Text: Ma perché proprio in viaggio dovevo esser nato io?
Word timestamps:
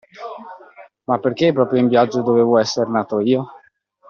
Ma 1.05 1.19
perché 1.19 1.53
proprio 1.53 1.79
in 1.79 1.87
viaggio 1.87 2.23
dovevo 2.23 2.57
esser 2.57 2.87
nato 2.87 3.19
io? 3.19 3.45